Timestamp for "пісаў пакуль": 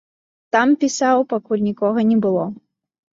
0.83-1.61